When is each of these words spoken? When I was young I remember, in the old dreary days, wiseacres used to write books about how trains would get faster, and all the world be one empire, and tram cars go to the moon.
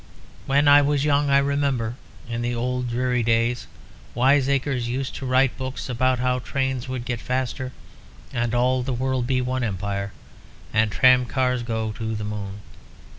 When 0.47 0.67
I 0.67 0.81
was 0.81 1.05
young 1.05 1.29
I 1.29 1.37
remember, 1.37 1.95
in 2.27 2.41
the 2.41 2.55
old 2.55 2.89
dreary 2.89 3.21
days, 3.21 3.67
wiseacres 4.15 4.87
used 4.87 5.13
to 5.17 5.27
write 5.27 5.59
books 5.59 5.89
about 5.89 6.17
how 6.17 6.39
trains 6.39 6.89
would 6.89 7.05
get 7.05 7.21
faster, 7.21 7.71
and 8.33 8.55
all 8.55 8.81
the 8.81 8.93
world 8.93 9.27
be 9.27 9.41
one 9.41 9.63
empire, 9.63 10.11
and 10.73 10.91
tram 10.91 11.27
cars 11.27 11.61
go 11.61 11.91
to 11.91 12.15
the 12.15 12.23
moon. 12.23 12.61